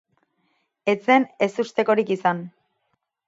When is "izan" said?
2.17-2.41